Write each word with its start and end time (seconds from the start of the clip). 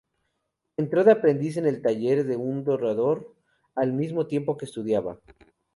Entró 0.77 1.03
de 1.03 1.11
aprendiz 1.11 1.57
en 1.57 1.67
el 1.67 1.83
taller 1.83 2.23
de 2.25 2.35
un 2.35 2.63
dorador 2.63 3.35
al 3.75 3.93
mismo 3.93 4.25
tiempo 4.25 4.57
que 4.57 4.65
estudiaba. 4.65 5.19